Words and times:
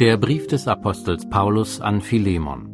Der 0.00 0.16
Brief 0.16 0.48
des 0.48 0.66
Apostels 0.66 1.28
Paulus 1.28 1.80
an 1.80 2.00
Philemon 2.00 2.68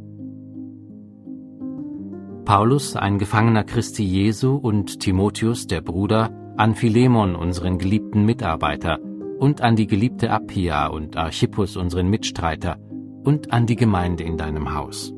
Paulus, 2.47 2.97
ein 2.97 3.19
Gefangener 3.19 3.63
Christi 3.63 4.05
Jesu, 4.05 4.55
und 4.55 5.01
Timotheus, 5.01 5.67
der 5.67 5.83
Bruder, 5.83 6.31
an 6.57 6.75
Philemon, 6.75 7.37
unseren 7.37 7.77
geliebten 7.77 8.25
Mitarbeiter, 8.25 8.99
und 9.39 9.61
an 9.61 9.77
die 9.77 9.87
geliebte 9.87 10.31
Appia 10.31 10.87
und 10.87 11.19
Archippus, 11.19 11.77
unseren 11.77 12.09
Mitstreiter, 12.09 12.79
und 13.23 13.53
an 13.53 13.67
die 13.67 13.77
Gemeinde 13.77 14.25
in 14.25 14.39
deinem 14.39 14.75
Haus. 14.75 15.13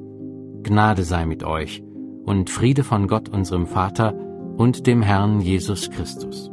Gnade 0.64 1.04
sei 1.04 1.24
mit 1.24 1.44
euch 1.44 1.84
und 2.24 2.50
Friede 2.50 2.82
von 2.82 3.06
Gott 3.06 3.28
unserem 3.28 3.68
Vater 3.68 4.12
und 4.56 4.88
dem 4.88 5.02
Herrn 5.02 5.40
Jesus 5.40 5.88
Christus. 5.88 6.50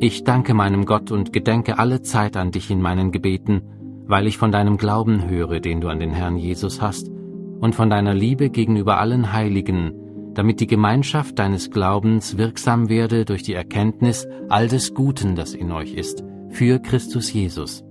Ich 0.00 0.22
danke 0.22 0.54
meinem 0.54 0.84
Gott 0.84 1.10
und 1.10 1.32
gedenke 1.32 1.80
alle 1.80 2.02
Zeit 2.02 2.36
an 2.36 2.52
dich 2.52 2.70
in 2.70 2.80
meinen 2.80 3.10
Gebeten, 3.10 3.62
weil 4.06 4.28
ich 4.28 4.38
von 4.38 4.52
deinem 4.52 4.76
Glauben 4.76 5.28
höre, 5.28 5.58
den 5.58 5.80
du 5.80 5.88
an 5.88 5.98
den 5.98 6.12
Herrn 6.12 6.36
Jesus 6.36 6.80
hast, 6.80 7.10
und 7.60 7.74
von 7.74 7.90
deiner 7.90 8.14
Liebe 8.14 8.48
gegenüber 8.50 9.00
allen 9.00 9.32
Heiligen, 9.32 9.92
damit 10.34 10.60
die 10.60 10.68
Gemeinschaft 10.68 11.36
deines 11.40 11.72
Glaubens 11.72 12.38
wirksam 12.38 12.88
werde 12.88 13.24
durch 13.24 13.42
die 13.42 13.54
Erkenntnis 13.54 14.28
all 14.48 14.68
des 14.68 14.94
Guten, 14.94 15.34
das 15.34 15.52
in 15.52 15.72
euch 15.72 15.94
ist, 15.94 16.22
für 16.50 16.78
Christus 16.78 17.32
Jesus. 17.32 17.82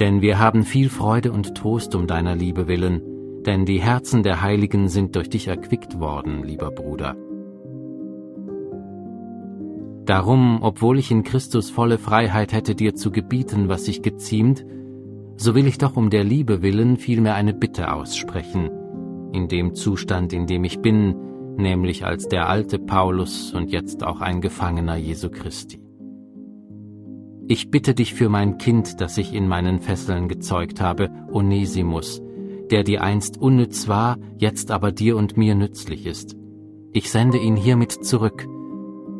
Denn 0.00 0.22
wir 0.22 0.38
haben 0.38 0.64
viel 0.64 0.88
Freude 0.88 1.32
und 1.32 1.54
Trost 1.54 1.94
um 1.94 2.06
deiner 2.06 2.34
Liebe 2.34 2.66
willen, 2.66 3.02
denn 3.44 3.66
die 3.66 3.82
Herzen 3.82 4.22
der 4.22 4.40
Heiligen 4.40 4.88
sind 4.88 5.16
durch 5.16 5.28
dich 5.28 5.48
erquickt 5.48 6.00
worden, 6.00 6.44
lieber 6.44 6.70
Bruder. 6.70 7.14
Darum, 10.08 10.62
obwohl 10.62 10.98
ich 10.98 11.10
in 11.10 11.22
Christus 11.22 11.68
volle 11.68 11.98
Freiheit 11.98 12.54
hätte, 12.54 12.74
dir 12.74 12.94
zu 12.94 13.10
gebieten, 13.10 13.68
was 13.68 13.84
sich 13.84 14.00
geziemt, 14.00 14.64
so 15.36 15.54
will 15.54 15.66
ich 15.66 15.76
doch 15.76 15.96
um 15.96 16.08
der 16.08 16.24
Liebe 16.24 16.62
willen 16.62 16.96
vielmehr 16.96 17.34
eine 17.34 17.52
Bitte 17.52 17.92
aussprechen, 17.92 18.70
in 19.34 19.48
dem 19.48 19.74
Zustand, 19.74 20.32
in 20.32 20.46
dem 20.46 20.64
ich 20.64 20.80
bin, 20.80 21.14
nämlich 21.58 22.06
als 22.06 22.26
der 22.26 22.48
alte 22.48 22.78
Paulus 22.78 23.52
und 23.52 23.70
jetzt 23.70 24.02
auch 24.02 24.22
ein 24.22 24.40
Gefangener 24.40 24.96
Jesu 24.96 25.28
Christi. 25.28 25.78
Ich 27.46 27.70
bitte 27.70 27.92
dich 27.92 28.14
für 28.14 28.30
mein 28.30 28.56
Kind, 28.56 29.02
das 29.02 29.18
ich 29.18 29.34
in 29.34 29.46
meinen 29.46 29.78
Fesseln 29.78 30.26
gezeugt 30.28 30.80
habe, 30.80 31.10
Onesimus, 31.30 32.22
der 32.70 32.82
dir 32.82 33.02
einst 33.02 33.36
unnütz 33.36 33.88
war, 33.88 34.16
jetzt 34.38 34.70
aber 34.70 34.90
dir 34.90 35.18
und 35.18 35.36
mir 35.36 35.54
nützlich 35.54 36.06
ist. 36.06 36.34
Ich 36.94 37.10
sende 37.10 37.36
ihn 37.36 37.56
hiermit 37.56 37.92
zurück, 37.92 38.48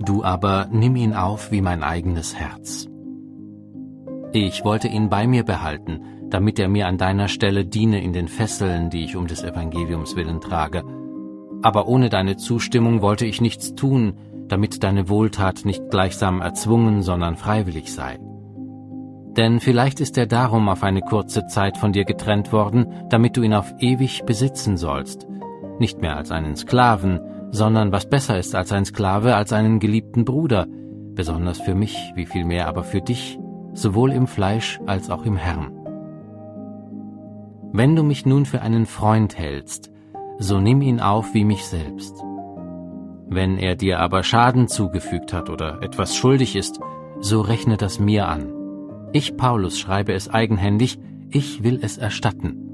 Du 0.04 0.22
aber 0.22 0.68
nimm 0.70 0.96
ihn 0.96 1.14
auf 1.14 1.50
wie 1.50 1.60
mein 1.60 1.82
eigenes 1.82 2.34
Herz. 2.34 2.88
Ich 4.32 4.64
wollte 4.64 4.88
ihn 4.88 5.08
bei 5.08 5.26
mir 5.26 5.44
behalten, 5.44 6.00
damit 6.28 6.58
er 6.58 6.68
mir 6.68 6.86
an 6.86 6.98
deiner 6.98 7.28
Stelle 7.28 7.64
diene 7.64 8.02
in 8.02 8.12
den 8.12 8.28
Fesseln, 8.28 8.90
die 8.90 9.04
ich 9.04 9.16
um 9.16 9.26
des 9.26 9.42
Evangeliums 9.42 10.16
willen 10.16 10.40
trage. 10.40 10.84
Aber 11.62 11.88
ohne 11.88 12.08
deine 12.10 12.36
Zustimmung 12.36 13.02
wollte 13.02 13.26
ich 13.26 13.40
nichts 13.40 13.74
tun, 13.74 14.14
damit 14.48 14.82
deine 14.82 15.08
Wohltat 15.08 15.64
nicht 15.64 15.90
gleichsam 15.90 16.40
erzwungen, 16.40 17.02
sondern 17.02 17.36
freiwillig 17.36 17.92
sei. 17.92 18.18
Denn 19.36 19.60
vielleicht 19.60 20.00
ist 20.00 20.18
er 20.18 20.26
darum 20.26 20.68
auf 20.68 20.82
eine 20.82 21.00
kurze 21.00 21.46
Zeit 21.46 21.76
von 21.76 21.92
dir 21.92 22.04
getrennt 22.04 22.52
worden, 22.52 22.92
damit 23.08 23.36
du 23.36 23.42
ihn 23.42 23.54
auf 23.54 23.74
ewig 23.78 24.24
besitzen 24.24 24.76
sollst, 24.76 25.26
nicht 25.78 26.00
mehr 26.00 26.16
als 26.16 26.30
einen 26.30 26.56
Sklaven, 26.56 27.20
sondern 27.50 27.92
was 27.92 28.08
besser 28.08 28.38
ist 28.38 28.54
als 28.54 28.72
ein 28.72 28.84
Sklave, 28.84 29.34
als 29.34 29.52
einen 29.52 29.80
geliebten 29.80 30.24
Bruder, 30.24 30.66
besonders 31.14 31.60
für 31.60 31.74
mich, 31.74 31.96
wie 32.14 32.26
viel 32.26 32.44
mehr 32.44 32.68
aber 32.68 32.84
für 32.84 33.00
dich, 33.00 33.38
sowohl 33.72 34.12
im 34.12 34.26
Fleisch 34.26 34.80
als 34.86 35.10
auch 35.10 35.24
im 35.24 35.36
Herrn. 35.36 35.72
Wenn 37.72 37.96
du 37.96 38.02
mich 38.02 38.24
nun 38.24 38.46
für 38.46 38.62
einen 38.62 38.86
Freund 38.86 39.38
hältst, 39.38 39.90
so 40.38 40.60
nimm 40.60 40.80
ihn 40.82 41.00
auf 41.00 41.34
wie 41.34 41.44
mich 41.44 41.66
selbst. 41.66 42.14
Wenn 43.28 43.58
er 43.58 43.76
dir 43.76 44.00
aber 44.00 44.22
Schaden 44.22 44.68
zugefügt 44.68 45.32
hat 45.32 45.50
oder 45.50 45.82
etwas 45.82 46.16
schuldig 46.16 46.56
ist, 46.56 46.80
so 47.20 47.40
rechne 47.40 47.76
das 47.76 47.98
mir 47.98 48.28
an. 48.28 48.54
Ich, 49.12 49.36
Paulus, 49.36 49.78
schreibe 49.78 50.12
es 50.12 50.30
eigenhändig, 50.30 50.98
ich 51.30 51.62
will 51.62 51.80
es 51.82 51.98
erstatten. 51.98 52.67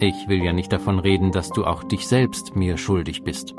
Ich 0.00 0.28
will 0.28 0.42
ja 0.44 0.52
nicht 0.52 0.72
davon 0.72 1.00
reden, 1.00 1.32
dass 1.32 1.50
du 1.50 1.64
auch 1.64 1.82
dich 1.82 2.06
selbst 2.06 2.54
mir 2.54 2.76
schuldig 2.76 3.24
bist. 3.24 3.54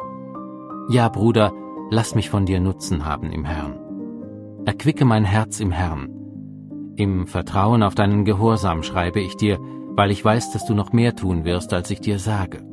Ja, 0.90 1.10
Bruder, 1.10 1.52
lass 1.90 2.16
mich 2.16 2.30
von 2.30 2.46
dir 2.46 2.62
Nutzen 2.62 3.06
haben 3.06 3.32
im 3.32 3.44
Herrn. 3.44 3.78
Erquicke 4.66 5.04
mein 5.04 5.26
Herz 5.26 5.60
im 5.60 5.72
Herrn. 5.72 6.10
Im 6.96 7.28
Vertrauen 7.28 7.84
auf 7.84 7.96
deinen 7.96 8.24
Gehorsam 8.24 8.84
schreibe 8.84 9.20
ich 9.20 9.36
dir, 9.36 9.60
weil 9.96 10.12
ich 10.12 10.24
weiß, 10.24 10.52
dass 10.52 10.66
du 10.66 10.74
noch 10.74 10.94
mehr 10.94 11.16
tun 11.16 11.44
wirst, 11.44 11.74
als 11.74 11.92
ich 11.92 12.00
dir 12.00 12.20
sage. 12.20 12.64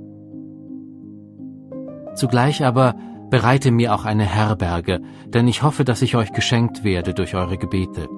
Zugleich 2.14 2.64
aber 2.64 2.94
bereite 3.30 3.72
mir 3.72 3.94
auch 3.94 4.04
eine 4.04 4.24
Herberge, 4.24 5.00
denn 5.26 5.48
ich 5.48 5.62
hoffe, 5.62 5.84
dass 5.84 6.02
ich 6.02 6.14
euch 6.14 6.32
geschenkt 6.32 6.84
werde 6.84 7.14
durch 7.14 7.34
eure 7.34 7.58
Gebete. 7.58 8.08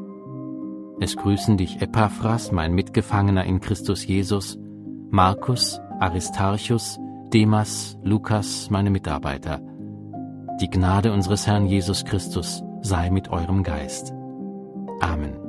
Es 1.01 1.17
grüßen 1.17 1.57
dich 1.57 1.81
Epaphras, 1.81 2.53
mein 2.53 2.75
Mitgefangener 2.75 3.45
in 3.45 3.61
Christus 3.61 4.07
Jesus, 4.07 4.59
Markus, 5.11 5.81
Aristarchus, 6.01 6.99
Demas, 7.33 7.99
Lukas, 8.03 8.69
meine 8.71 8.91
Mitarbeiter. 8.91 9.61
Die 10.61 10.69
Gnade 10.69 11.13
unseres 11.13 11.47
Herrn 11.47 11.67
Jesus 11.67 12.05
Christus 12.05 12.63
sei 12.83 13.11
mit 13.11 13.31
eurem 13.31 13.63
Geist. 13.63 14.13
Amen. 15.01 15.48